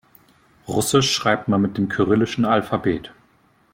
[0.67, 3.13] Russisch schreibt man mit dem kyrillischen Alphabet.